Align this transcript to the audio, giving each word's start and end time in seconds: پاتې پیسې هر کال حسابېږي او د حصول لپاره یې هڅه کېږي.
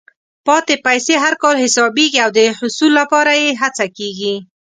پاتې 0.47 0.75
پیسې 0.85 1.15
هر 1.23 1.33
کال 1.43 1.55
حسابېږي 1.63 2.19
او 2.25 2.29
د 2.37 2.39
حصول 2.59 2.91
لپاره 2.99 3.31
یې 3.41 3.49
هڅه 3.61 3.85
کېږي. 3.97 4.35